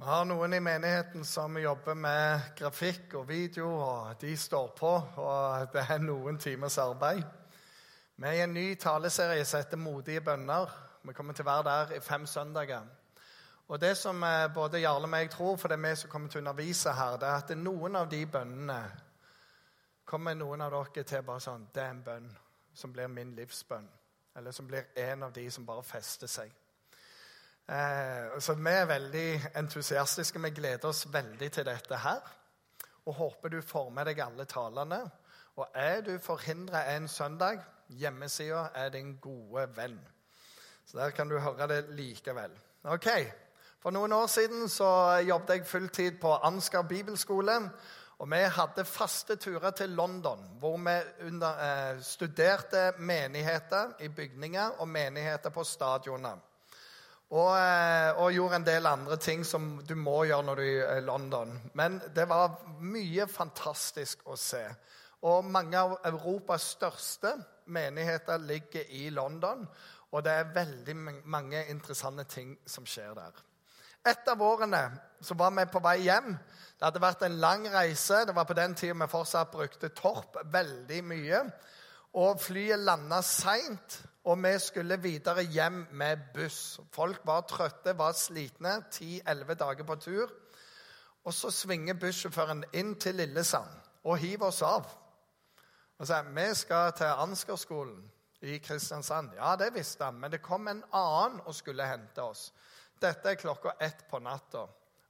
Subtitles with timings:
[0.00, 4.92] Vi har noen i menigheten som jobber med grafikk og video, og de står på.
[5.20, 7.20] Og det er noen timers arbeid.
[8.16, 10.72] Vi er i en ny taleserie som heter Modige bønner.
[11.04, 12.86] Vi kommer til å være der i fem søndager.
[13.68, 16.32] Og det som eh, både Jarle og meg tror, for det er vi som kommer
[16.32, 18.80] til å undervise her, det er at noen av de bønnene
[20.08, 22.32] kommer noen av dere til bare sånn Det er en bønn
[22.72, 23.92] som blir min livsbønn.
[24.40, 26.56] Eller som blir en av de som bare fester seg.
[27.70, 30.40] Eh, så vi er veldig entusiastiske.
[30.42, 32.20] Vi gleder oss veldig til dette her.
[33.06, 35.04] Og håper du får med deg alle talene.
[35.56, 40.00] Og er du forhindra en søndag, hjemmesida er din gode venn.
[40.86, 42.50] Så der kan du høre det likevel.
[42.84, 43.08] Ok,
[43.80, 47.70] For noen år siden så jobbet jeg fulltid på Ansgar bibelskole.
[48.18, 54.68] Og vi hadde faste turer til London, hvor vi under, eh, studerte menigheter i bygninger
[54.80, 56.36] og menigheter på stadioner.
[57.30, 60.96] Og, eh, og, gjorde en del andre ting som du må gjøre når du er
[60.98, 61.52] i London.
[61.78, 64.64] Men det var mye fantastisk å se.
[65.22, 67.36] Og mange av Europas største
[67.70, 69.62] menigheter ligger i London.
[70.10, 70.96] Og det er veldig
[71.30, 73.44] mange interessante ting som skjer der.
[74.10, 74.80] Et av årene
[75.22, 76.32] så var vi på vei hjem.
[76.32, 78.24] Det hadde vært en lang reise.
[78.26, 81.44] Det var på den tida vi fortsatt brukte Torp veldig mye.
[82.18, 84.00] Og flyet landa seint.
[84.24, 86.80] Og vi skulle videre hjem med buss.
[86.92, 88.82] Folk var trøtte, var slitne.
[88.90, 90.32] Ti-elleve dager på tur.
[91.24, 93.70] Og så svinger bussjåføren inn til Lillesand
[94.04, 94.88] og hiver oss av.
[96.00, 98.00] Og sier vi skal til Ansgarskolen
[98.40, 99.34] i Kristiansand.
[99.36, 102.50] Ja, det visste han, men det kom en annen og skulle hente oss.
[103.00, 104.66] Dette er klokka ett på natta.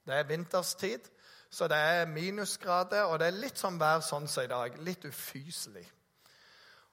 [0.07, 1.07] Det er vinterstid,
[1.49, 4.77] så det er minusgrader, og det er litt sånn vær sånn som i dag.
[4.83, 5.85] Litt ufyselig.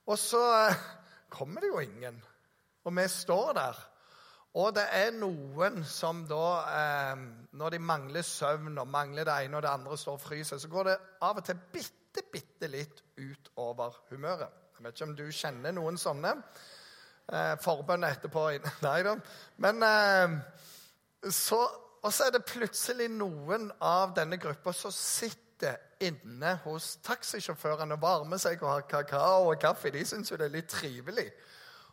[0.06, 0.42] Og så
[1.30, 2.18] kommer det jo ingen.
[2.84, 3.78] Og vi står der.
[4.58, 7.20] Og det er noen som da, eh,
[7.52, 10.70] når de mangler søvn og mangler det ene og det andre, står og fryser, så
[10.72, 14.48] går det av og til bitte, bitte litt utover humøret.
[14.78, 16.32] Jeg vet ikke om du kjenner noen sånne.
[17.28, 18.46] Eh, forbønn etterpå
[18.86, 19.18] Nei da.
[19.60, 20.38] Men eh,
[21.34, 21.60] så
[21.98, 25.74] Og så er det plutselig noen av denne gruppa som sitter
[26.04, 29.90] inne hos taxisjåførene og varmer seg og har kakao og kaffe.
[29.94, 31.28] De syns jo det er litt trivelig.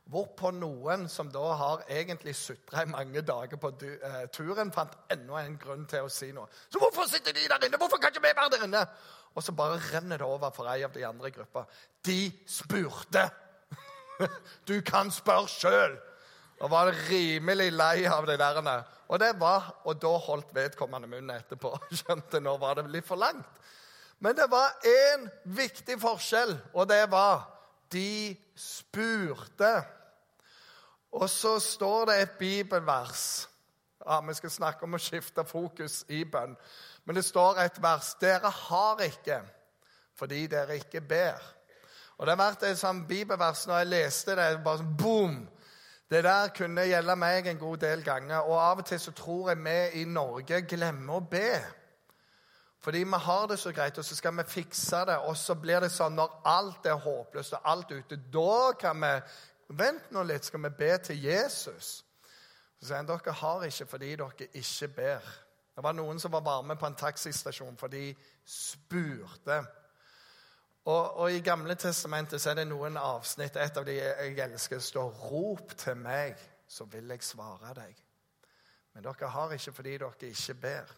[0.06, 5.42] Hvorpå noen som da har egentlig sutra i mange dager på uh, turen, fant enda
[5.42, 6.46] en grunn til å si noe.
[6.70, 7.80] Så hvorfor sitter de der inne?
[7.82, 8.84] Hvorfor kan ikke vi være der inne?
[9.34, 11.66] Og så bare renner det over for ei av de andre i gruppa.
[12.06, 13.30] De spurte!
[14.70, 15.98] Du kan spørre sjøl!
[16.64, 18.62] Og var rimelig lei av det der.
[19.10, 21.74] Og det var, og da holdt vedkommende munnen etterpå.
[22.00, 23.60] Skjønte, nå var det litt for langt.
[24.20, 27.44] Men det var én viktig forskjell, og det var
[27.92, 29.74] de spurte.
[31.12, 33.50] Og så står det et bibelvers.
[34.06, 36.56] Ja, Vi skal snakke om å skifte fokus i bønn.
[37.06, 38.16] Men det står et vers.
[38.22, 39.42] Dere har ikke
[40.16, 41.42] fordi dere ikke ber.
[42.18, 44.64] Og Det har vært et sånn bibelvers når jeg leste det.
[44.64, 45.50] bare sånn boom!
[46.10, 48.40] Det der kunne gjelde meg en god del ganger.
[48.46, 51.60] Og av og til så tror jeg vi i Norge glemmer å be.
[52.86, 55.18] Fordi vi har det så greit, og så skal vi fikse det.
[55.26, 59.02] Og så blir det sånn når alt er håpløst og alt er ute, da kan
[59.02, 59.14] vi
[59.74, 61.88] Vent nå litt, skal vi be til Jesus?
[62.78, 65.32] Så sier han dere har ikke fordi dere ikke ber.
[65.74, 68.12] Det var noen som var varme på en taxistasjon, for de
[68.46, 69.58] spurte.
[70.86, 74.80] Og, og, I Gamle testamentet så er det noen avsnitt et av de jeg elsker,
[74.80, 78.06] står 'Rop til meg, så vil jeg svare deg'.
[78.94, 80.96] Men dere har ikke fordi dere ikke ber.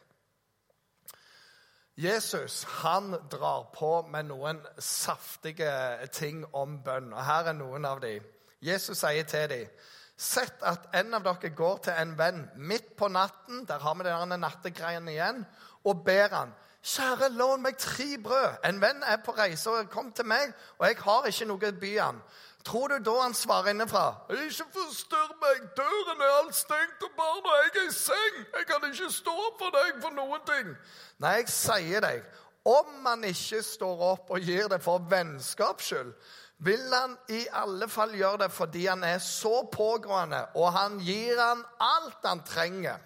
[1.97, 5.71] Jesus han drar på med noen saftige
[6.13, 7.09] ting om bønn.
[7.13, 8.25] og Her er noen av dem.
[8.61, 9.71] Jesus sier til dem
[10.17, 14.05] Sett at en av dere går til en venn midt på natten der har vi
[14.07, 15.43] denne nattegreiene igjen,
[15.85, 20.11] og ber han, 'Kjære, lån meg tre brød.' En venn er på reise og kom
[20.11, 22.21] til meg, og jeg har ikke noe å by han.
[22.67, 24.05] Tror du da han svarer innenfra?
[24.33, 28.41] Ikke forstyrr meg, døren er alt stengt, og barna jeg er i seng.
[28.57, 30.73] Jeg kan ikke stå opp for deg for noen ting.
[31.23, 32.25] Nei, jeg sier deg,
[32.67, 36.11] om han ikke står opp og gir det for vennskaps skyld,
[36.67, 41.39] vil han i alle fall gjøre det fordi han er så pågående, og han gir
[41.39, 42.99] han alt han trenger.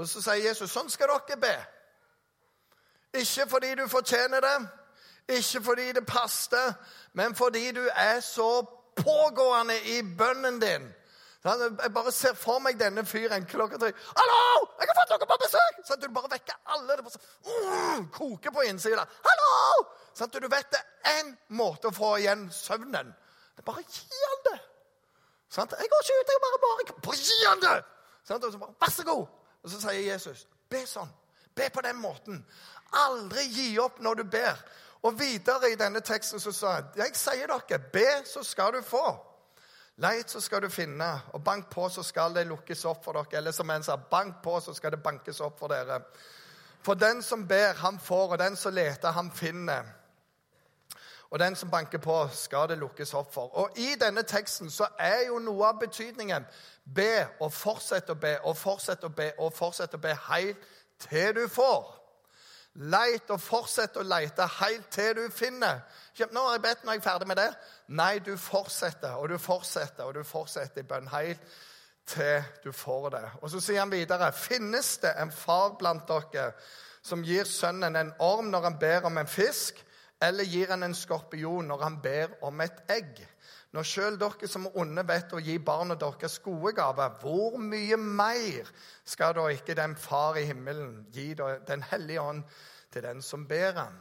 [0.00, 1.56] Og så sier Jesus, sånn skal dere be.
[3.20, 4.58] Ikke fordi du fortjener det,
[5.30, 6.72] ikke fordi det passer,
[7.12, 8.62] men fordi du er så
[8.96, 10.88] pågående i bønnen din.
[11.44, 13.92] Jeg bare ser for meg denne fyren klokka tre.
[14.16, 14.66] 'Hallo!
[14.80, 16.96] Jeg har fått noen på besøk!' Sånn, du bare vekker alle.
[16.96, 19.06] Det bare uh, koker på innsida.
[19.24, 23.14] 'Hallo!' Sånn, du vet det er én måte å få igjen søvnen.
[23.56, 24.58] Det er bare gi han det.
[25.48, 27.84] Sånn, 'Jeg går ikke ut, jeg bare bare Bare gi han det!'
[28.28, 29.28] Sånn, at så bare, 'Vær så god.'
[29.62, 31.08] Og så sier Jesus, Be sånn.
[31.54, 32.44] Be på den måten.
[32.92, 34.60] Aldri gi opp når du ber.
[35.02, 38.82] Og videre i denne teksten så sa han jeg sier dere, be, så skal du
[38.84, 39.04] få.
[40.00, 43.38] Leit, så skal du finne, og bank på, så skal det lukkes opp for dere.
[43.38, 46.00] Eller som en sa, bank på, så skal det bankes opp for dere.
[46.82, 49.84] For den som ber, han får, og den som leter, han finner.
[51.30, 53.52] Og den som banker på, skal det lukkes opp for.
[53.56, 56.46] Og i denne teksten så er jo noe av betydningen
[56.84, 60.64] be og fortsett å be og fortsett å be og fortsett å be helt
[61.06, 61.99] til du får.
[62.74, 65.80] Leit og fortsett å lete helt til du finner.
[66.30, 67.48] Nå har jeg bedt, jeg er ferdig med det.
[67.98, 71.42] Nei, du fortsetter og du fortsetter og du fortsetter i bønn helt
[72.06, 73.24] til du får det.
[73.42, 76.52] Og Så sier han videre.: Finnes det en far blant dere
[77.02, 79.84] som gir sønnen en orm når han ber om en fisk,
[80.22, 83.26] eller gir han en skorpion når han ber om et egg?
[83.70, 87.96] Når sjøl dere som er onde, vet å gi barna deres gode gaver, hvor mye
[87.96, 88.70] mer
[89.06, 92.42] skal da ikke den Far i himmelen gi Den hellige ånd
[92.90, 93.98] til den som ber ham?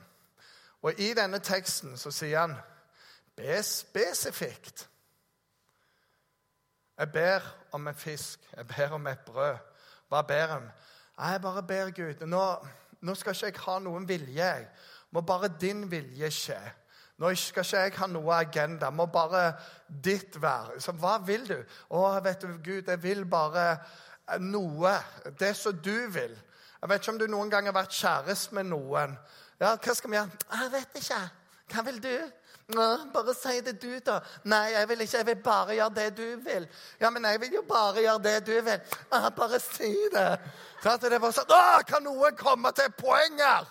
[0.81, 2.55] Og i denne teksten så sier han
[3.35, 4.87] be spesifikt.
[6.99, 9.57] Jeg ber om en fisk, jeg ber om et brød.
[10.09, 10.71] Hva ber jeg?
[11.19, 12.25] Jeg bare ber Gud.
[12.27, 12.43] Nå,
[13.01, 14.43] nå skal ikke jeg ha noen vilje.
[14.43, 14.67] jeg.
[15.11, 16.59] Må bare din vilje skje.
[17.19, 18.89] Nå skal ikke jeg ha noe agenda.
[18.95, 19.51] Må bare
[19.87, 20.79] ditt være.
[20.79, 21.57] Så hva vil du?
[21.91, 24.93] Å, vet du, Gud, jeg vil bare eh, noe.
[25.39, 26.37] Det som du vil.
[26.79, 29.17] Jeg vet ikke om du noen gang har vært kjæreste med noen.
[29.59, 30.43] Ja, Hva skal vi gjøre?
[30.53, 31.23] Jeg vet ikke.
[31.73, 32.13] Hva vil du?
[32.69, 34.19] Nå, bare si det, du, da.
[34.47, 35.17] Nei, jeg vil ikke.
[35.17, 36.67] Jeg vil bare gjøre det du vil.
[37.01, 38.95] Ja, men jeg vil jo bare gjøre det du vil.
[39.11, 40.29] Ah, bare si det.
[40.83, 43.67] Så at det var sånn kan noen komme til poeng her?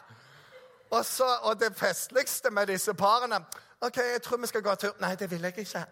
[0.91, 3.41] Og, så, og det festligste med disse parene
[3.81, 4.95] OK, jeg tror vi skal gå tur.
[5.01, 5.85] Nei, det vil jeg ikke.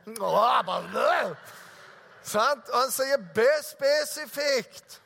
[2.23, 2.69] Sant?
[2.73, 5.01] Og han sier be spesifikt.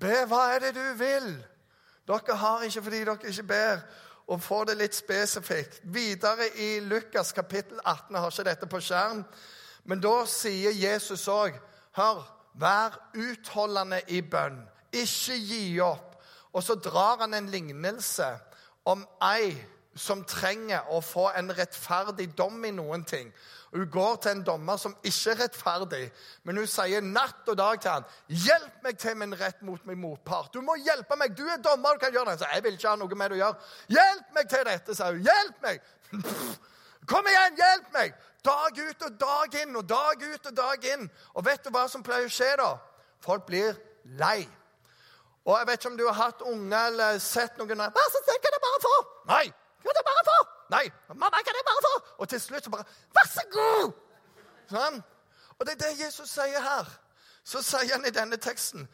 [0.00, 1.28] Be hva er det du vil.
[2.08, 3.84] Dere har ikke fordi dere ikke ber.
[4.28, 5.78] Og få det litt spesifikt.
[5.84, 9.22] Videre i Lukas kapittel 18, jeg har ikke dette på skjerm,
[9.84, 11.56] men da sier Jesus òg
[11.96, 12.20] Hør,
[12.54, 14.60] vær utholdende i bønn.
[14.92, 16.07] Ikke gi opp.
[16.52, 18.28] Og så drar han en lignelse
[18.88, 19.52] om ei
[19.98, 23.32] som trenger å få en rettferdig dom i noen ting.
[23.72, 26.04] Hun går til en dommer som ikke er rettferdig,
[26.46, 30.00] men hun sier natt og dag til han, 'Hjelp meg til min rett mot min
[30.00, 31.36] motpart.' 'Du må hjelpe meg.
[31.36, 33.36] Du er dommer, du kan gjøre det.' Så jeg vil ikke ha noe med det
[33.36, 33.56] å gjøre.
[33.88, 35.22] 'Hjelp meg til dette', sa hun.
[35.22, 35.80] 'Hjelp meg.'
[37.08, 38.14] Kom igjen, hjelp meg!
[38.44, 41.10] Dag ut og dag inn og dag ut og dag inn.
[41.34, 42.76] Og vet du hva som pleier å skje da?
[43.20, 43.74] Folk blir
[44.04, 44.48] lei.
[45.48, 48.62] Og jeg vet ikke om du har hatt unge eller sett noen snill, kan jeg
[48.64, 48.94] bare få?
[49.30, 49.44] Nei.
[49.84, 50.38] Kan jeg bare få?
[50.74, 50.84] Nei.
[51.08, 51.92] Mamma, kan jeg bare få?
[52.18, 52.84] Og til slutt så bare
[53.16, 53.94] Vær så god!
[54.68, 54.98] Sånn.
[55.56, 56.90] Og det er det Jesus sier her.
[57.44, 58.84] Så sier han i denne teksten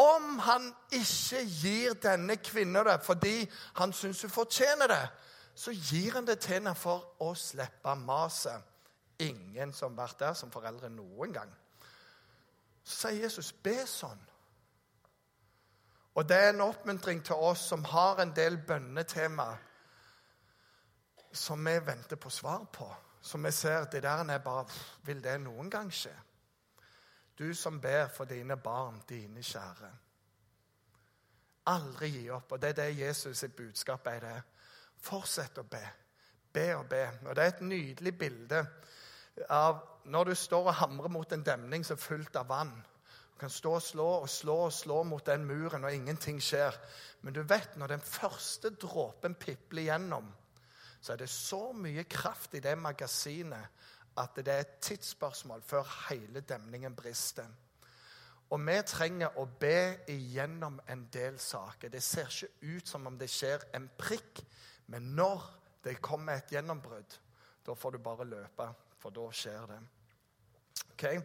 [0.00, 5.02] om han ikke gir denne kvinnen det fordi han syns hun fortjener det,
[5.54, 8.64] så gir han det til henne for å slippe maset.
[9.20, 11.52] Ingen som har vært der som foreldre noen gang.
[12.84, 14.20] Så sier Jesus, be sånn.
[16.14, 19.48] Og det er en oppmuntring til oss som har en del bønnetema
[21.32, 22.94] som vi venter på svar på.
[23.20, 24.66] Som vi ser det der er bare
[25.02, 26.12] Vil det noen gang skje?
[27.38, 29.90] Du som ber for dine barn, dine kjære.
[31.66, 32.52] Aldri gi opp.
[32.52, 34.20] Og det er det Jesus sitt budskap er.
[34.20, 34.42] det.
[34.98, 35.88] Fortsett å be.
[36.52, 37.10] Be og be.
[37.26, 38.66] Og det er et nydelig bilde
[39.48, 42.74] av når du står og hamrer mot en demning som er fullt av vann
[43.42, 46.76] kan stå og slå og slå og slå mot den muren, og ingenting skjer.
[47.22, 50.28] Men du vet, når den første dråpen pipler gjennom,
[51.02, 53.88] så er det så mye kraft i det magasinet
[54.22, 57.48] at det er et tidsspørsmål før hele demningen brister.
[58.52, 61.90] Og vi trenger å be igjennom en del saker.
[61.90, 64.44] Det ser ikke ut som om det skjer en prikk,
[64.92, 65.48] men når
[65.82, 67.18] det kommer et gjennombrudd,
[67.66, 68.68] da får du bare løpe,
[69.00, 69.84] for da skjer det.
[70.92, 71.22] Okay?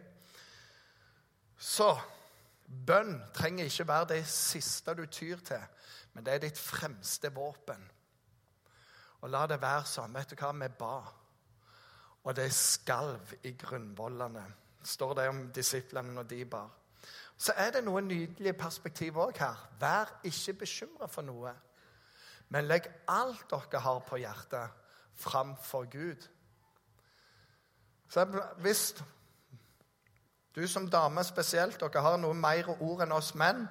[1.58, 1.90] Så
[2.86, 5.62] bønn trenger ikke være det siste du tyr til,
[6.14, 7.82] men det er ditt fremste våpen.
[9.20, 10.14] Og la det være sånn.
[10.14, 10.52] Vet du hva?
[10.54, 10.96] Vi ba,
[12.24, 14.46] og det skalv i grunnvollene.
[14.82, 16.70] står det om disiplene når de bar.
[17.36, 19.58] Så er det noen nydelige perspektiv òg her.
[19.80, 21.52] Vær ikke bekymra for noe,
[22.48, 24.70] men legg alt dere har på hjertet,
[25.14, 26.28] framfor Gud.
[28.08, 28.24] Så
[28.58, 28.94] hvis
[30.58, 33.66] du som dame spesielt, dere har noe mer ord enn oss menn.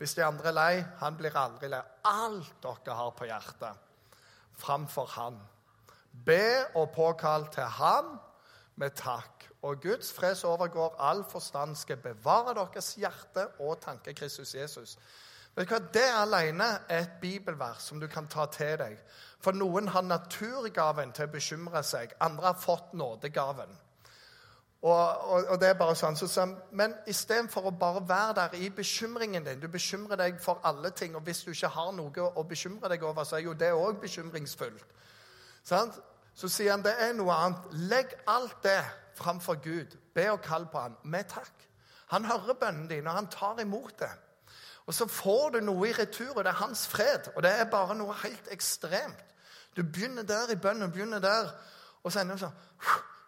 [0.00, 1.82] Hvis de andre er lei, han blir aldri lei.
[2.10, 3.84] Alt dere har på hjertet,
[4.58, 5.38] framfor han.
[6.26, 8.16] Be og påkall til han
[8.82, 9.46] med takk.
[9.62, 14.98] Og Guds fred som overgår all forstand, skal bevare deres hjerte og tanke Kristus Jesus.
[15.56, 15.80] Vet du hva?
[15.92, 18.98] Det alene er et bibelvers som du kan ta til deg.
[19.40, 23.85] For noen har naturgaven til å bekymre seg, andre har fått nådegaven.
[24.82, 26.44] Og, og, og det er bare sånn, så,
[26.76, 31.16] Men istedenfor å bare være der i bekymringen din Du bekymrer deg for alle ting,
[31.16, 34.00] og hvis du ikke har noe å bekymre deg over, så er jo det òg
[34.02, 34.84] bekymringsfullt.
[35.64, 35.96] Sant?
[36.36, 37.72] Så sier han det er noe annet.
[37.88, 38.82] Legg alt det
[39.16, 39.96] framfor Gud.
[40.14, 41.64] Be og kall på han med takk.
[42.12, 44.12] Han hører bønnen din, og han tar imot det.
[44.86, 47.32] Og så får du noe i retur, og det er hans fred.
[47.34, 49.24] Og det er bare noe helt ekstremt.
[49.76, 51.50] Du begynner der i bønnen, begynner der,
[52.04, 52.62] og så ender du sånn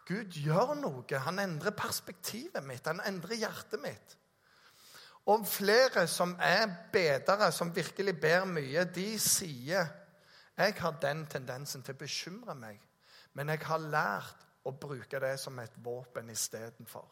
[0.08, 1.20] Gud gjør noe.
[1.24, 2.86] Han endrer perspektivet mitt.
[2.88, 4.16] Han endrer hjertet mitt.
[5.28, 9.90] Og flere som er bedere, som virkelig ber mye, de sier
[10.58, 12.80] jeg har den tendensen til å bekymre meg,
[13.38, 17.06] men jeg har lært å bruke det som et våpen istedenfor.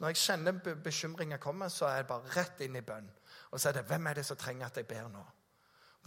[0.00, 3.10] Når jeg kjenner bekymringer komme, så er jeg bare rett inn i bønn.
[3.52, 5.24] Og så er det hvem er det som trenger at jeg ber nå?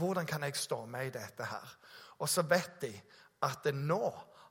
[0.01, 1.75] Hvordan kan jeg stå med i dette her?
[2.17, 2.93] Og så vet de
[3.45, 4.01] at nå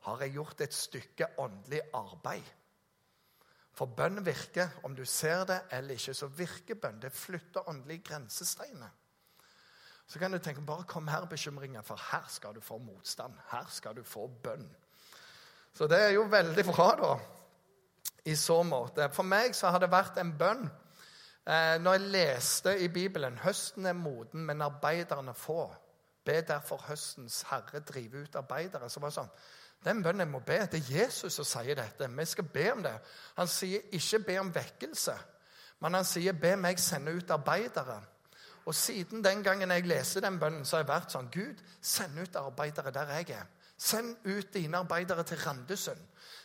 [0.02, 2.48] har jeg gjort et stykke åndelig arbeid.
[3.72, 4.68] For bønn virker.
[4.84, 7.00] Om du ser det eller ikke, så virker bønn.
[7.02, 8.90] Det flytter åndelige grensesteiner.
[10.06, 13.32] Så kan du tenke bare kom her, bekymringer, for her skal du få motstand.
[13.50, 14.66] Her skal du få bønn.
[15.74, 17.12] Så det er jo veldig bra, da,
[18.28, 19.08] i så måte.
[19.14, 20.66] For meg så har det vært en bønn
[21.42, 25.74] Eh, når jeg leste i Bibelen 'Høsten er moden, men arbeiderne få'.
[26.24, 28.90] Be derfor høstens herre drive ut arbeidere.
[28.90, 29.30] Så var det sånn,
[29.84, 32.06] Den bønnen jeg må be, det er Jesus som sier dette.
[32.06, 32.94] Vi skal be om det.
[33.38, 35.14] Han sier ikke be om vekkelse,
[35.82, 37.98] men han sier be meg sende ut arbeidere.
[38.64, 42.18] Og siden den gangen jeg leste den bønnen, så har jeg vært sånn Gud, send
[42.22, 43.50] ut arbeidere der jeg er.
[43.82, 45.98] Send ut dine arbeidere til Randesund.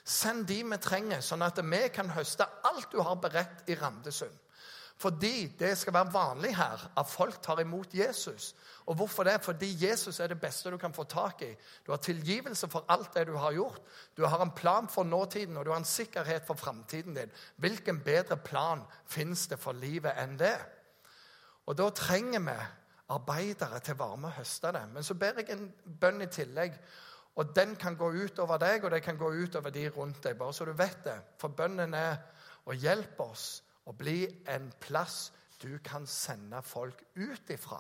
[0.03, 4.33] Send de vi trenger, sånn at vi kan høste alt du har beredt i Randesund.
[4.97, 8.55] Fordi det skal være vanlig her at folk tar imot Jesus.
[8.85, 9.41] Og hvorfor det?
[9.41, 11.51] Fordi Jesus er det beste du kan få tak i.
[11.85, 13.81] Du har tilgivelse for alt det du har gjort.
[14.17, 17.31] Du har en plan for nåtiden, og du har en sikkerhet for framtiden din.
[17.55, 20.57] Hvilken bedre plan fins det for livet enn det?
[21.65, 22.57] Og da trenger vi
[23.09, 24.87] arbeidere til varme høstene.
[24.93, 25.69] Men så ber jeg en
[26.01, 26.73] bønn i tillegg.
[27.35, 30.23] Og den kan gå ut over deg, og det kan gå ut over de rundt
[30.23, 30.37] deg.
[30.37, 31.19] bare så du vet det.
[31.37, 32.17] For bønnen er
[32.65, 37.79] å hjelpe oss å bli en plass du kan sende folk ut ifra.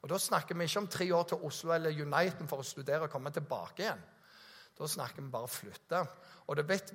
[0.00, 3.04] Og Da snakker vi ikke om tre år til Oslo eller Uniten for å studere
[3.04, 4.00] og komme tilbake igjen.
[4.78, 6.04] Da snakker vi bare flytte.
[6.48, 6.92] Og du vet,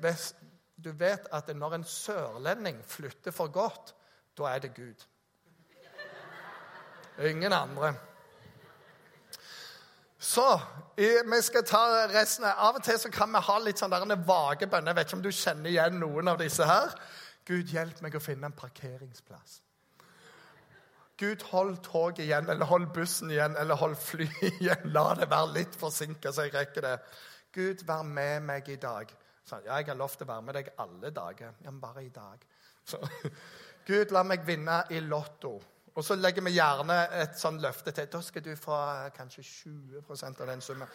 [0.78, 3.94] du vet at når en sørlending flytter for godt,
[4.38, 5.06] da er det Gud.
[7.20, 7.94] Ingen andre.
[10.20, 10.60] Så
[10.98, 12.46] vi skal ta resten.
[12.46, 13.94] Av og til så kan vi ha litt sånn
[14.26, 14.92] vage bønner.
[14.92, 16.96] Jeg vet ikke om du kjenner igjen noen av disse her.
[17.46, 19.60] Gud, hjelp meg å finne en parkeringsplass.
[21.18, 24.90] Gud, hold toget igjen, eller hold bussen igjen, eller hold flyet igjen.
[24.92, 26.96] La det være litt forsinka, så jeg rekker det.
[27.56, 29.14] Gud, vær med meg i dag.
[29.46, 31.54] Så, ja, jeg har lovt å være med deg alle dager.
[31.62, 32.42] Ja, men bare i dag.
[32.84, 33.00] Så,
[33.88, 35.54] Gud, la meg vinne i Lotto.
[35.96, 38.08] Og så legger vi gjerne et sånn løfte til.
[38.12, 40.90] Da skal du få eh, kanskje 20% av den summen.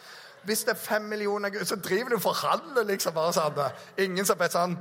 [0.45, 3.15] Hvis det er 5 millioner, så driver du og forhandler, liksom.
[3.15, 3.63] bare sånn.
[4.05, 4.77] Ingen som vet sånn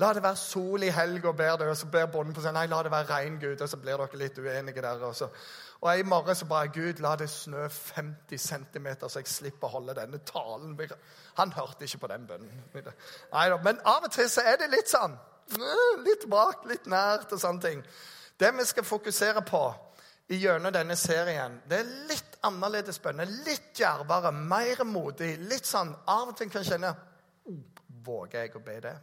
[0.00, 2.64] La det være sol i helga, ber du, og så ber bonden på seg nei,
[2.70, 3.60] la det være regn, Gud.
[3.60, 5.02] Og så blir dere litt uenige der.
[5.04, 5.28] Og, så.
[5.82, 9.74] og i morgen så bare Gud, la det snø 50 cm, så jeg slipper å
[9.74, 10.78] holde denne talen.
[11.40, 12.64] Han hørte ikke på den bønnen.
[12.72, 13.60] Neida.
[13.64, 15.18] Men av og til så er det litt sånn.
[16.06, 17.84] Litt bak, litt nært og sånne ting.
[18.42, 19.74] Det vi skal fokusere på
[20.26, 23.28] gjennom denne serien, det er litt annerledes bønner.
[23.46, 25.36] Litt djervere, mer modig.
[25.46, 26.90] Litt sånn Av og til kan kjenne
[28.02, 28.96] Våger jeg å be det?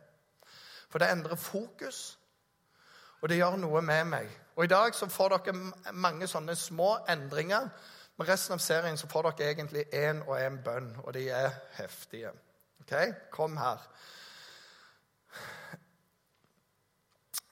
[0.91, 2.17] For det endrer fokus,
[3.21, 4.35] og det gjør noe med meg.
[4.57, 7.69] Og I dag så får dere mange sånne små endringer.
[8.19, 11.53] Men resten av serien så får dere egentlig én og én bønn, og de er
[11.77, 12.35] heftige.
[12.83, 12.97] Ok?
[13.31, 13.87] Kom her.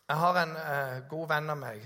[0.07, 1.81] Jeg har en eh, god venn av meg.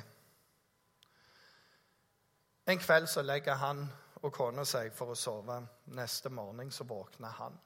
[2.70, 3.82] En kveld så legger han
[4.22, 5.58] og kona seg for å sove.
[5.98, 7.58] Neste morgen så våkner han,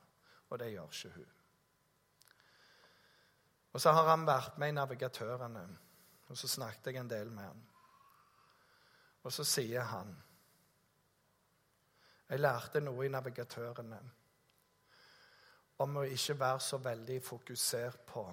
[0.48, 1.34] og det gjør ikke hun.
[3.76, 5.66] Og så har han vært med i Navigatørene,
[6.30, 7.66] og så snakket jeg en del med han.
[9.26, 10.16] Og så sier han
[12.30, 14.00] Jeg lærte noe i Navigatørene
[15.84, 18.24] om å ikke være så veldig fokusert på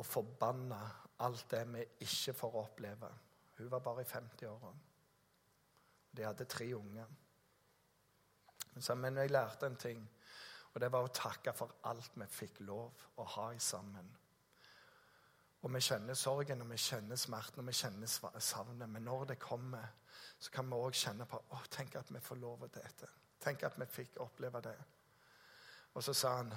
[0.00, 0.80] å forbanna
[1.24, 3.10] alt det vi ikke får oppleve.
[3.58, 4.70] Hun var bare i 50-åra.
[6.16, 7.10] De hadde tre unger.
[8.96, 10.00] Men jeg lærte en ting.
[10.72, 14.10] Og det var å takke for alt vi fikk lov å ha i sammen.
[15.60, 18.88] Og vi kjenner sorgen, og vi kjenner smerten, og vi kjenner savnet.
[18.88, 19.90] Men når det kommer,
[20.38, 23.10] så kan vi òg kjenne på å, tenk at vi får lov til dette.
[23.40, 24.76] Tenk at vi fikk oppleve det.
[25.94, 26.54] Og så sa han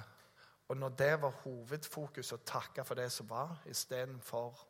[0.68, 4.62] Og når det var hovedfokus, å takke for det som var, istedenfor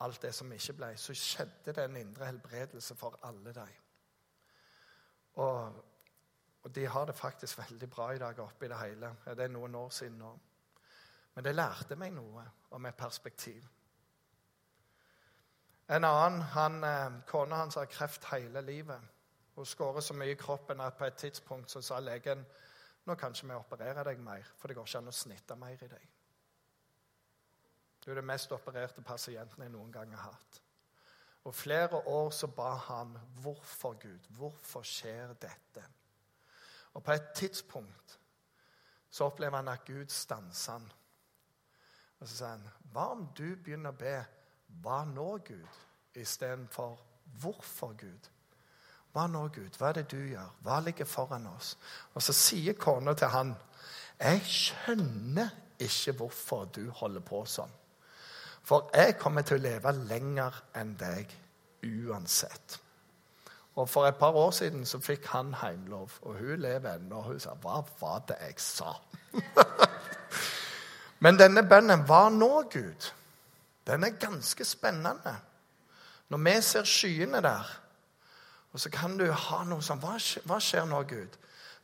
[0.00, 3.68] alt det som ikke ble, så skjedde det en indre helbredelse for alle de.
[5.42, 5.84] Og,
[6.62, 9.14] og de har det faktisk veldig bra i dag oppe i det hele.
[9.26, 10.34] Det er noen år siden nå.
[11.34, 13.64] Men det lærte meg noe om et perspektiv.
[15.88, 19.00] En annen, han, eh, Kona hans har kreft hele livet.
[19.54, 22.46] Hun skårer så mye i kroppen at på et tidspunkt så sa legen
[23.04, 25.82] nå kan ikke vi operere deg mer, for det går ikke an å snitte mer
[25.84, 26.10] i deg.
[28.04, 30.60] Du er den mest opererte pasienten jeg noen gang har hatt.
[31.44, 35.84] Og flere år så ba han hvorfor Gud, hvorfor skjer dette?
[36.94, 38.18] Og på et tidspunkt
[39.10, 40.86] så opplever han at Gud stanser han.
[42.20, 44.16] Og så sier han, hva om du begynner å be
[44.82, 45.80] hva nå, Gud,
[46.16, 46.96] istedenfor
[47.40, 48.30] hvorfor Gud?
[49.14, 49.76] Hva nå, Gud?
[49.78, 50.48] Hva er det du gjør?
[50.66, 51.76] Hva ligger foran oss?
[52.14, 53.52] Og så sier kona til han,
[54.18, 57.70] jeg skjønner ikke hvorfor du holder på sånn.
[58.64, 61.30] For jeg kommer til å leve lenger enn deg
[61.84, 62.80] uansett.
[63.74, 67.16] Og For et par år siden så fikk han heimlov, og hun lever ennå.
[67.16, 69.00] Og Hun sa 'Hva var det jeg sa?'
[71.24, 73.12] Men denne bønnen Hva nå, Gud?
[73.86, 75.36] Den er ganske spennende.
[76.28, 77.83] Når vi ser skyene der,
[78.74, 80.16] og så kan du ha noe sånn hva,
[80.50, 81.36] hva skjer nå, Gud?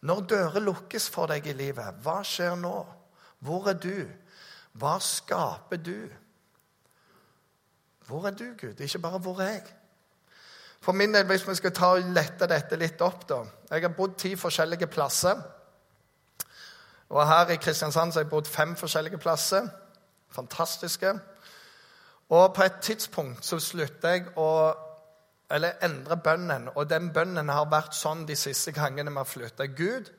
[0.03, 2.79] Når dører lukkes for deg i livet, hva skjer nå?
[3.47, 4.09] Hvor er du?
[4.81, 6.09] Hva skaper du?
[8.09, 8.81] Hvor er du, Gud?
[8.81, 9.75] Ikke bare 'hvor er jeg'?
[10.81, 13.45] For min del, hvis vi skal ta og lette dette litt opp da.
[13.71, 15.43] Jeg har bodd ti forskjellige plasser.
[17.09, 19.69] Og her i Kristiansand så har jeg bodd fem forskjellige plasser.
[20.31, 21.21] Fantastiske.
[22.29, 24.75] Og på et tidspunkt så slutter jeg å
[25.51, 26.69] eller endre bønnen.
[26.75, 29.67] Og den bønnen har vært sånn de siste gangene vi har flytta.
[29.67, 30.11] Gud,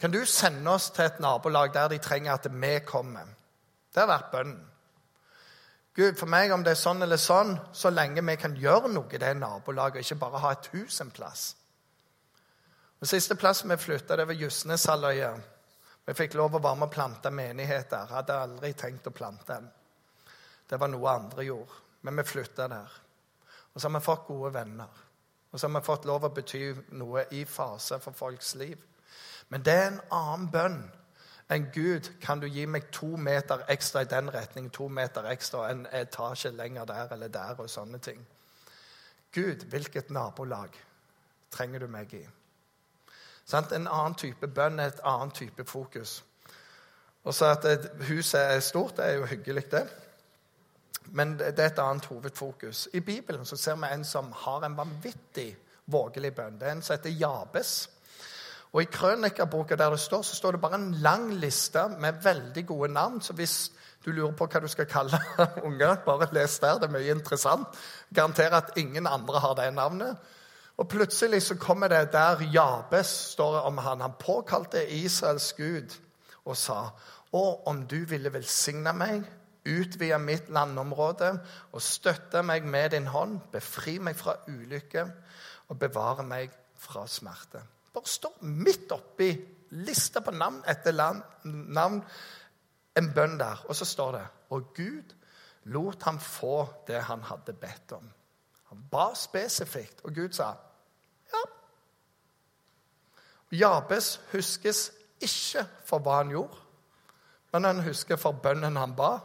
[0.00, 3.32] kan du sende oss til et nabolag der de trenger at vi kommer?
[3.92, 4.68] Det har vært bønnen.
[5.94, 9.12] Gud, for meg, om det er sånn eller sånn, så lenge vi kan gjøre noe
[9.12, 11.42] i det nabolaget, og ikke bare ha et hus en plass.
[13.02, 15.32] Den siste plassen vi flytta, det var Justneshalvøya.
[16.06, 18.08] Vi fikk lov å være med og plante menigheter.
[18.10, 19.68] Hadde aldri tenkt å plante en.
[20.70, 21.80] Det var noe andre gjorde.
[22.02, 23.01] Men vi flytta der.
[23.74, 25.02] Og så har vi fått gode venner.
[25.52, 26.64] Og så har vi fått lov å bety
[26.96, 28.78] noe i fase for folks liv.
[29.48, 30.82] Men det er en annen bønn
[31.52, 32.08] enn Gud.
[32.20, 36.52] Kan du gi meg to meter ekstra i den retning, to meter ekstra en etasje
[36.56, 38.20] lenger der eller der, og sånne ting?
[39.32, 40.76] Gud, hvilket nabolag
[41.50, 42.22] trenger du meg i?
[43.52, 46.22] En annen type bønn er et annet type fokus.
[47.24, 49.88] Og så At huset er stort, det er jo hyggelig, det.
[51.06, 52.88] Men det er et annet hovedfokus.
[52.92, 56.58] I Bibelen så ser vi en som har en vanvittig vågelig bønn.
[56.60, 57.90] Det er en som heter Jabes.
[58.72, 62.66] Og I Krønikerboka der det står, så står det bare en lang liste med veldig
[62.66, 63.20] gode navn.
[63.20, 63.72] Så hvis
[64.04, 65.18] du lurer på hva du skal kalle
[65.68, 66.78] unger, bare les der.
[66.80, 67.68] Det er mye interessant.
[68.14, 70.16] Garanterer at ingen andre har det navnet.
[70.76, 74.00] Og plutselig så kommer det der Jabes står om han.
[74.00, 75.98] Han påkalte Israels Gud
[76.44, 76.88] og sa,
[77.32, 79.22] Å, om du ville velsigne meg
[79.64, 81.32] utvide mitt landområde
[81.72, 85.06] og støtte meg med din hånd, befri meg fra ulykke
[85.68, 87.62] og bevare meg fra smerte.
[87.92, 89.30] Bare stå midt oppi
[89.72, 92.02] lista på navn etter land, navn,
[92.96, 95.14] en bønn der, og så står det Og Gud
[95.64, 98.10] lot ham få det han hadde bedt om.
[98.68, 100.52] Han ba spesifikt, og Gud sa
[101.32, 101.42] ja.
[103.52, 106.56] Jabes huskes ikke for hva han gjorde,
[107.52, 109.18] men han husker for bønnen han ba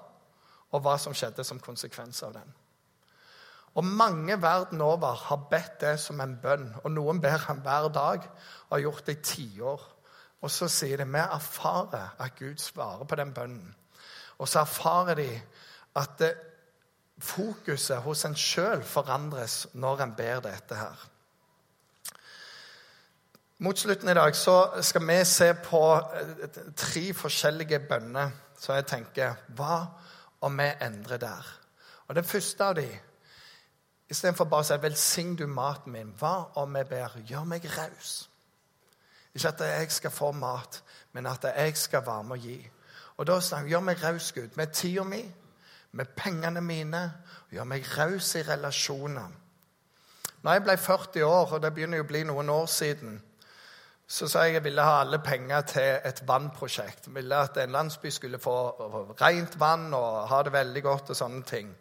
[0.71, 2.55] og hva som skjedde som konsekvens av den.
[3.77, 7.91] Og mange verden over har bedt det som en bønn, og noen ber han hver
[7.93, 9.83] dag og har gjort det i tiår.
[10.41, 13.75] Og så sier de vi erfarer at Gud svarer på den bønnen.
[14.37, 15.29] Og så erfarer de
[15.97, 16.33] at det,
[17.17, 21.05] fokuset hos en sjøl forandres når en ber dette her.
[23.65, 28.35] Mot slutten i dag så skal vi se på eh, tre forskjellige bønner.
[28.57, 29.79] Så jeg tenker hva
[30.41, 31.59] og vi endrer der.
[32.07, 32.87] Og Den første av de,
[34.09, 38.29] istedenfor bare å si 'velsign du maten min', hva om vi ber 'gjør meg raus'?
[39.35, 42.69] Ikke at jeg skal få mat, men at jeg skal være med å gi.
[43.17, 45.33] Og da snakker gjør meg raus, Gud, med tida mi,
[45.91, 47.03] med pengene mine.
[47.47, 49.31] og Gjør meg raus i relasjoner.
[50.41, 53.21] Når jeg ble 40 år, og det begynner å bli noen år siden,
[54.07, 57.09] så sa jeg jeg ville ha alle penger til et vannprosjekt.
[57.09, 58.55] Jeg ville at en landsby skulle få
[59.19, 61.73] rent vann og ha det veldig godt og sånne ting.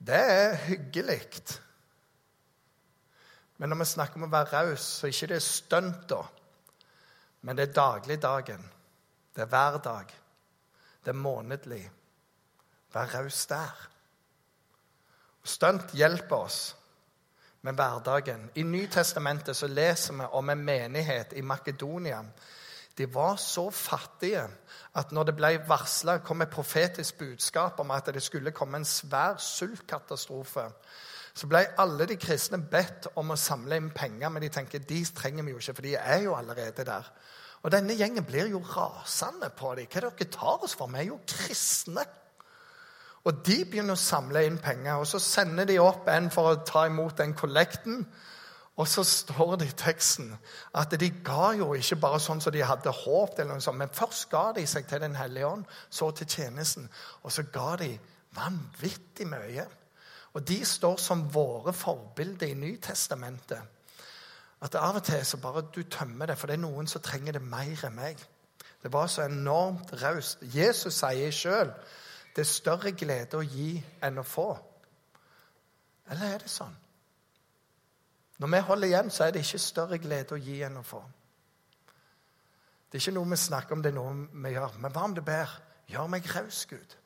[0.00, 1.20] Det er hyggelig.
[3.58, 6.22] Men når vi snakker om å være raus, så er det ikke stunt, da.
[7.44, 8.64] Men det er dagligdagen.
[9.36, 10.14] Det er hver dag.
[11.04, 11.82] Det er månedlig.
[12.94, 13.84] Vær raus der.
[15.44, 16.60] Stunt hjelper oss
[17.64, 18.50] med hverdagen.
[18.54, 22.20] I Nytestamentet så leser vi om en menighet i Makedonia.
[22.98, 24.44] De var så fattige
[24.94, 28.86] at når det ble varsla, kom et profetisk budskap om at det skulle komme en
[28.86, 30.68] svær sultkatastrofe,
[31.34, 35.00] så ble alle de kristne bedt om å samle inn penger, men de tenker de
[35.16, 37.08] trenger vi jo ikke, for de er jo allerede der.
[37.64, 39.88] Og denne gjengen blir jo rasende på dem.
[39.88, 40.92] Hva er det dere tar oss for?
[40.92, 42.04] Vi er jo kristne.
[43.24, 46.62] Og de begynner å samle inn penger, og så sender de opp en for å
[46.68, 48.02] ta imot den kollekten.
[48.76, 50.32] Og så står det i teksten
[50.74, 54.48] at de ga jo ikke bare sånn som de hadde håpet, sånt, men først ga
[54.56, 56.90] de seg til Den hellige ånd, så til tjenesten.
[57.22, 57.92] Og så ga de
[58.34, 59.66] vanvittig mye.
[60.34, 63.62] Og de står som våre forbilder i Nytestamentet.
[64.64, 67.38] At av og til så bare du tømmer det, for det er noen som trenger
[67.38, 68.18] det mer enn meg.
[68.82, 70.42] Det var så enormt raust.
[70.52, 71.70] Jesus sier sjøl
[72.34, 74.48] det er større glede å gi enn å få.
[76.10, 76.74] Eller er det sånn?
[78.42, 81.02] Når vi holder igjen, så er det ikke større glede å gi enn å få.
[82.90, 84.74] Det er ikke noe vi snakker om, det er noe vi gjør.
[84.82, 85.54] Men hva om det ber?
[85.90, 86.96] Gjør meg raus, Gud.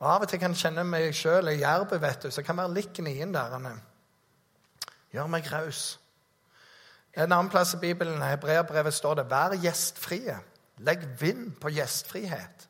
[0.00, 2.58] Og Av og til kan jeg kjenne meg sjøl i Jærbu, vet du, så kan
[2.58, 3.56] være litt gnien der.
[5.12, 5.98] Gjør meg raus.
[7.12, 10.38] En annen plass i Bibelen, Hebreabrevet, står det 'Vær gjestfrie'.
[10.78, 12.69] Legg vind på gjestfrihet.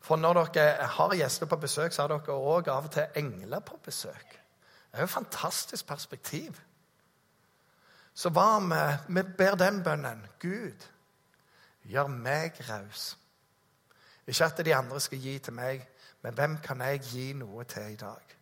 [0.00, 3.60] For når dere har gjester på besøk, så har dere òg av og til engler
[3.60, 4.36] på besøk.
[4.90, 6.56] Det er jo et fantastisk perspektiv.
[8.14, 8.72] Så hva om
[9.08, 10.24] vi ber den bønnen?
[10.40, 10.86] Gud,
[11.82, 13.16] gjør meg raus.
[14.26, 15.86] Ikke at de andre skal gi til meg,
[16.22, 18.36] men hvem kan jeg gi noe til i dag?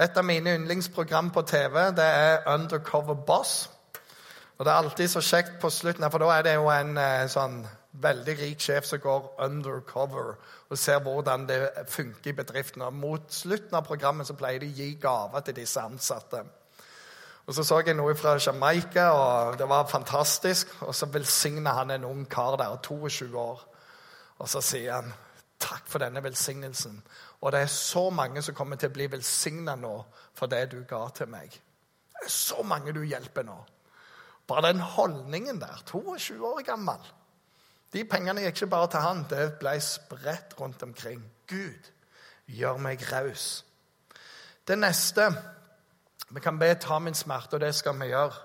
[0.00, 3.70] Et av mine yndlingsprogram på TV det er Undercover Boss.
[4.58, 7.28] Og Det er alltid så kjekt på slutten, for da er det jo en eh,
[7.28, 10.36] sånn veldig rik sjef som går undercover
[10.70, 12.82] og ser hvordan det funker i bedriften.
[12.82, 16.44] Og mot slutten av programmet så pleier de å gi gaver til disse ansatte.
[17.46, 20.68] Og Så så jeg noe fra Jamaica, og det var fantastisk.
[20.80, 23.66] Og så velsigner han en ung kar der, 22 år.
[24.38, 25.12] Og så sier han
[25.58, 27.02] takk for denne velsignelsen.
[27.40, 29.96] Og det er så mange som kommer til å bli velsigna nå
[30.34, 31.50] for det du ga til meg.
[31.50, 33.56] Det er så mange du hjelper nå.
[34.46, 37.00] Bare den holdningen der, 22 år gammel.
[37.90, 41.22] De pengene gikk ikke bare til han, det ble spredt rundt omkring.
[41.50, 41.90] Gud,
[42.46, 43.64] gjør meg raus.
[44.66, 45.30] Det neste
[46.30, 48.36] Vi kan be ta min smerte, og det skal vi gjøre.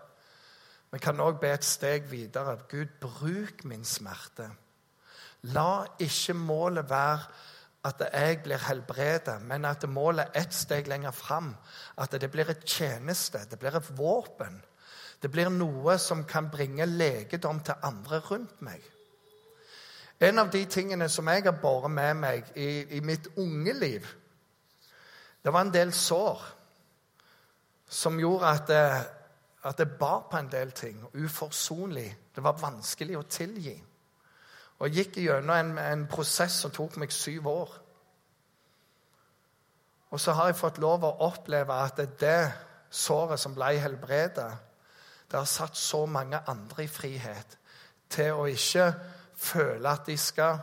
[0.92, 2.56] Vi kan òg be et steg videre.
[2.70, 4.48] Gud, bruk min smerte.
[5.54, 7.28] La ikke målet være
[7.86, 11.52] at jeg blir helbredet, men at målet er ett steg lenger fram.
[12.02, 14.58] At det blir et tjeneste, det blir et våpen.
[15.22, 18.82] Det blir noe som kan bringe legedom til andre rundt meg.
[20.20, 24.06] En av de tingene som jeg har båret med meg i, i, mitt unge liv,
[25.44, 26.46] det var en del sår
[27.92, 28.86] som gjorde at det,
[29.66, 31.04] at det bar på en del ting.
[31.14, 32.08] Uforsonlig.
[32.36, 33.76] Det var vanskelig å tilgi.
[34.80, 37.76] Og jeg gikk gjennom en, en prosess som tok meg syv år.
[40.16, 42.52] Og så har jeg fått lov å oppleve at det, det
[42.90, 44.52] såret som ble helbredet,
[45.32, 47.58] det har satt så mange andre i frihet
[48.10, 48.86] til å ikke
[49.36, 50.60] føle at de skal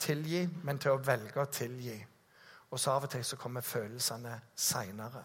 [0.00, 1.98] tilgi, men til å velge å tilgi.
[2.70, 5.24] Og så av og til så kommer følelsene seinere.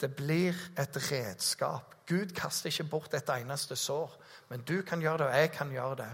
[0.00, 1.94] Det blir et redskap.
[2.06, 4.18] Gud kaster ikke bort et eneste sår.
[4.48, 6.10] Men du kan gjøre det, og jeg kan gjøre det.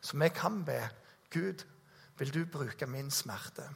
[0.00, 0.80] Så vi kan be
[1.30, 1.64] Gud,
[2.18, 3.68] vil du bruke min smerte?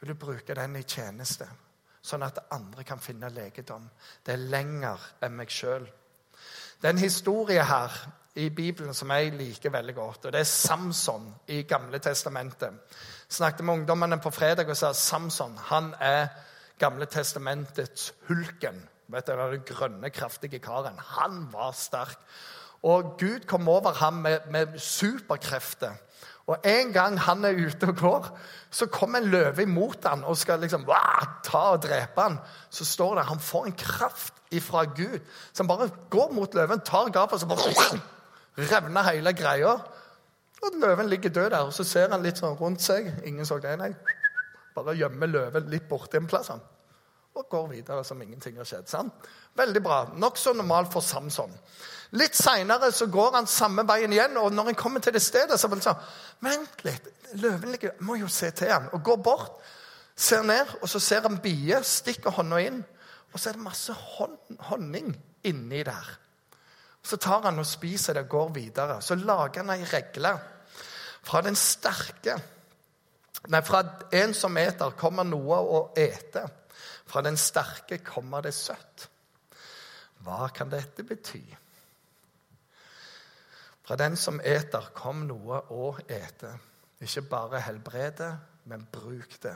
[0.00, 1.46] Vil du bruke den i tjeneste,
[2.02, 3.88] sånn at andre kan finne legedom?
[4.24, 5.86] Det er lenger enn meg sjøl.
[6.80, 7.94] Det er en historie her
[8.38, 10.26] i Bibelen som jeg liker veldig godt.
[10.26, 12.70] og Det er Samson i Gamle testamentet.
[13.28, 16.28] Jeg snakket med ungdommene på fredag og sa Samson han er
[16.78, 18.84] Gamle testamentets hulken.
[19.08, 20.98] Vet du, Den grønne, kraftige karen.
[21.18, 22.18] Han var sterk.
[22.82, 25.92] Og Gud kom over ham med, med superkrefter.
[26.46, 28.38] Og En gang han er ute og går,
[28.70, 30.86] så kommer en løve imot han og skal liksom
[31.44, 32.38] ta og drepe han.
[32.70, 35.18] Så står det han får en kraft ifra Gud.
[35.52, 37.98] Så han bare går mot løven, tar gapet og så bare
[38.58, 39.76] Revner hele greia.
[40.62, 41.60] Og løven ligger død der.
[41.60, 43.12] og Så ser han litt sånn rundt seg.
[43.28, 43.92] Ingen så det, nei.
[44.74, 46.48] Bare gjemmer løven litt borti en plass.
[46.48, 46.60] han.
[47.38, 48.88] og går videre som ingenting har skjedd.
[48.88, 49.12] sant?
[49.54, 49.98] Veldig bra.
[50.14, 51.52] Nokså normalt for Samson.
[52.10, 55.68] Litt seinere går han samme veien igjen, og når han kommer til det stedet, så
[55.68, 56.04] blir det sånn
[56.40, 58.88] Vent litt, løven ligger Må jo se til ham.
[58.92, 59.60] Og går bort,
[60.16, 62.80] ser ned, og så ser han bie, stikker hånda inn,
[63.32, 63.94] og så er det masse
[64.70, 65.12] honning
[65.46, 66.08] inni der.
[67.08, 69.00] Så tar han og spiser det og går videre.
[69.02, 70.34] Så lager han ei regle.
[71.24, 72.36] Fra den sterke
[73.48, 76.42] Nei, fra en som eter, kommer noe å ete.
[77.08, 79.06] Fra den sterke kommer det søtt.
[80.26, 81.40] Hva kan dette bety?
[83.86, 86.50] Fra den som eter, kom noe å ete.
[87.00, 88.32] Ikke bare helbrede,
[88.68, 89.54] men bruk det.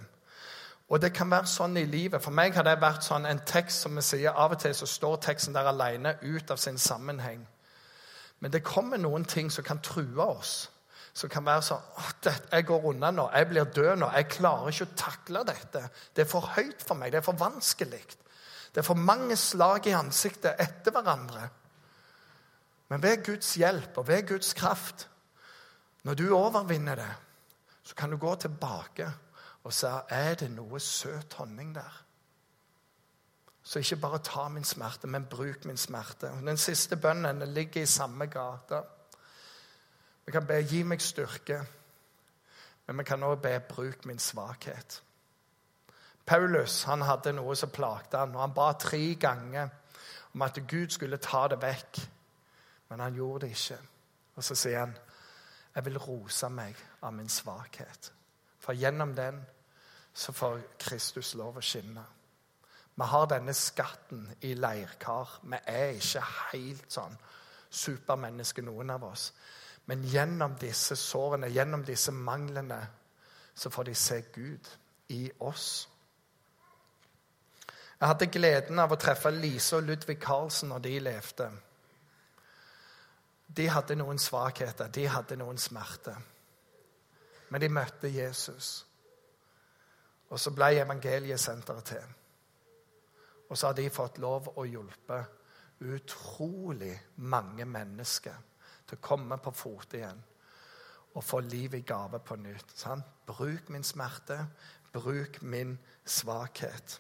[0.89, 2.23] Og det kan være sånn i livet.
[2.23, 4.87] For meg har det vært sånn en tekst som vi sier, Av og til så
[4.87, 7.47] står teksten der alene ut av sin sammenheng.
[8.41, 10.69] Men det kommer noen ting som kan true oss.
[11.15, 13.29] Som kan være sånn Jeg går unna nå.
[13.35, 14.11] Jeg blir død nå.
[14.17, 15.89] Jeg klarer ikke å takle dette.
[16.15, 17.13] Det er for høyt for meg.
[17.13, 18.03] Det er for vanskelig.
[18.73, 21.49] Det er for mange slag i ansiktet etter hverandre.
[22.89, 25.07] Men ved Guds hjelp og ved Guds kraft,
[26.03, 27.13] når du overvinner det,
[27.85, 29.07] så kan du gå tilbake
[29.65, 32.01] og sa er det noe søt honning der.
[33.63, 36.33] Så ikke bare ta min smerte, men bruk min smerte.
[36.47, 38.83] Den siste bønnen ligger i samme gate.
[40.27, 41.67] Vi kan be 'gi meg styrke',
[42.87, 45.03] men vi kan også be 'bruk min svakhet'.
[46.27, 49.69] Paulus han hadde noe som plagde han, og han ba tre ganger
[50.35, 52.11] om at Gud skulle ta det vekk.
[52.89, 53.79] Men han gjorde det ikke.
[54.37, 54.99] Og så sier han,
[55.75, 58.13] 'Jeg vil rose meg av min svakhet'.
[58.63, 59.41] For gjennom den
[60.15, 62.05] så får Kristus lov å skinne.
[62.95, 65.39] Vi har denne skatten i leirkar.
[65.43, 67.17] Vi er ikke helt sånn
[67.73, 69.31] supermennesker, noen av oss.
[69.89, 72.81] Men gjennom disse sårene, gjennom disse manglene,
[73.55, 74.69] så får de se Gud
[75.09, 75.89] i oss.
[77.99, 81.49] Jeg hadde gleden av å treffe Lise og Ludvig Karlsen når de levde.
[83.47, 86.17] De hadde noen svakheter, de hadde noen smerter.
[87.53, 88.87] Men de møtte Jesus.
[90.33, 92.15] Og så ble evangeliesenteret til.
[93.51, 95.19] Og så har de fått lov å hjelpe
[95.85, 96.95] utrolig
[97.29, 98.39] mange mennesker
[98.89, 100.23] til å komme på fote igjen
[101.13, 102.73] og få liv i gave på nytt.
[102.73, 103.05] Sant?
[103.29, 104.39] Bruk min smerte,
[104.95, 105.75] bruk min
[106.09, 106.97] svakhet.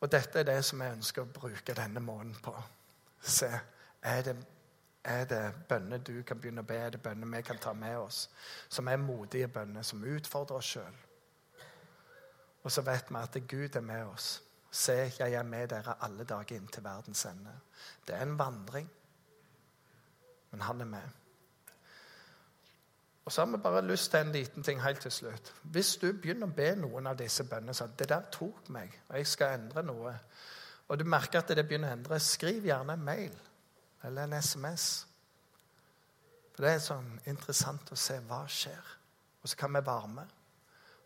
[0.00, 2.56] Og dette er det som jeg ønsker å bruke denne måneden på.
[3.22, 3.52] Se,
[4.02, 4.36] er det
[5.06, 6.76] er det bønner du kan begynne å be?
[6.76, 8.26] Er det bønner vi kan ta med oss?
[8.68, 10.96] Som er modige bønner, som utfordrer oss sjøl.
[12.66, 14.42] Og så vet vi at Gud er med oss.
[14.70, 17.54] Se, jeg er med dere alle dager inn til verdens ende.
[18.06, 18.90] Det er en vandring,
[20.50, 21.22] men han er med.
[23.24, 25.52] Og så har vi bare lyst til en liten ting helt til slutt.
[25.62, 29.16] Hvis du begynner å be noen av disse bønnene sånn Det der tok meg, og
[29.18, 30.12] jeg skal endre noe.
[30.88, 33.34] Og du merker at det begynner å endre, skriv gjerne en mail
[34.04, 35.06] eller en SMS.
[36.54, 38.94] For Det er sånn interessant å se hva skjer.
[39.42, 40.32] Og så kan vi være med.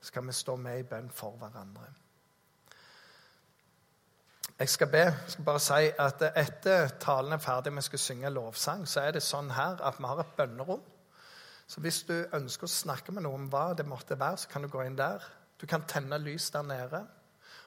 [0.01, 1.89] Så kan vi stå med i bønn for hverandre.
[4.61, 8.31] Jeg skal be, jeg skal bare si at Etter talen er ferdig, vi skal synge
[8.31, 10.83] lovsang, så er det sånn her at vi har et bønnerom.
[11.71, 14.63] Så hvis du ønsker å snakke med noen om hva det måtte være, så kan
[14.63, 15.25] du gå inn der.
[15.61, 17.05] Du kan tenne lys der nede.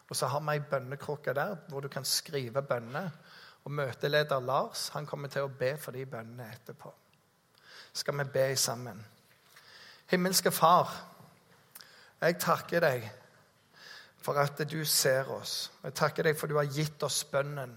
[0.09, 3.09] Og så har vi ei bønnekrukke der hvor du kan skrive bønner.
[3.63, 6.91] Og møteleder Lars han kommer til å be for de bønnene etterpå.
[7.93, 8.99] Skal vi be sammen?
[10.09, 10.89] Himmelske Far,
[12.21, 13.05] jeg takker deg
[14.23, 15.71] for at du ser oss.
[15.83, 17.73] Jeg takker deg for at du har gitt oss bønnen.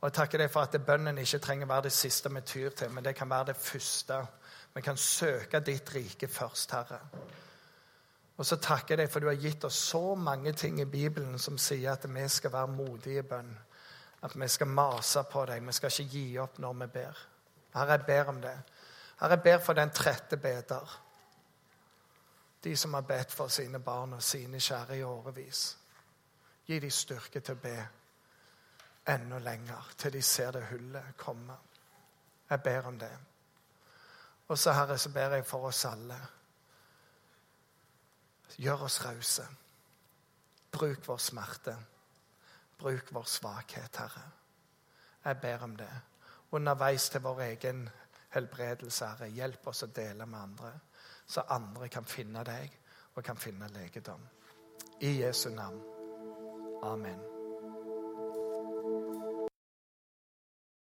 [0.00, 2.74] Og jeg takker deg for at bønnen ikke trenger å være det siste vi tyr
[2.76, 4.18] til, men det kan være det første.
[4.74, 7.00] Vi kan søke ditt rike først, Herre.
[8.36, 10.88] Og så takker jeg deg for at du har gitt oss så mange ting i
[10.90, 13.52] Bibelen som sier at vi skal være modige i bønn.
[14.24, 15.64] At vi skal mase på deg.
[15.66, 17.24] Vi skal ikke gi opp når vi ber.
[17.74, 18.54] Herre, jeg ber om det.
[19.20, 21.00] Herre, jeg ber for den trette beder.
[22.64, 25.64] De som har bedt for sine barn og sine kjære i årevis.
[26.66, 27.76] Gi dem styrke til å be
[29.12, 31.56] enda lenger, til de ser det hullet komme.
[32.50, 33.12] Jeg ber om det.
[34.48, 36.16] Og så, Herre, så ber jeg for oss alle.
[38.56, 39.44] Gjør oss rause.
[40.72, 41.76] Bruk vår smerte.
[42.84, 44.24] Bruk vår svakhet, Herre.
[45.24, 45.88] Jeg ber om det.
[46.52, 47.86] Underveis til vår egen
[48.34, 49.32] helbredelse, Herre.
[49.32, 50.72] Hjelp oss å dele med andre,
[51.26, 52.76] så andre kan finne deg
[53.14, 54.28] og kan finne legedom.
[55.00, 55.80] I Jesu navn.
[56.84, 57.33] Amen.